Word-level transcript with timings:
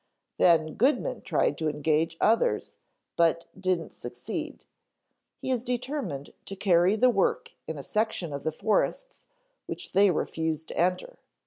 Then 0.39 0.73
Goodman 0.73 1.21
tried 1.21 1.59
to 1.59 1.69
engage 1.69 2.17
others, 2.19 2.75
but 3.15 3.45
didn't 3.55 3.93
succeed. 3.93 4.65
He 5.37 5.51
is 5.51 5.61
determined 5.61 6.33
to 6.45 6.55
carry 6.55 6.95
the 6.95 7.11
work 7.11 7.51
in 7.67 7.77
a 7.77 7.83
section 7.83 8.33
of 8.33 8.43
the 8.43 8.51
forests 8.51 9.27
which 9.67 9.91
they 9.91 10.09
refuse 10.09 10.65
to 10.65 10.75
enter. 10.75 11.19